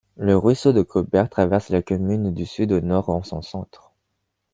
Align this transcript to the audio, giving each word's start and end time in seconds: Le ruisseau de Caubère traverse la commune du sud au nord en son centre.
Le 0.17 0.35
ruisseau 0.35 0.73
de 0.73 0.81
Caubère 0.81 1.29
traverse 1.29 1.69
la 1.69 1.83
commune 1.83 2.33
du 2.33 2.47
sud 2.47 2.71
au 2.71 2.79
nord 2.81 3.09
en 3.11 3.21
son 3.21 3.43
centre. 3.43 3.91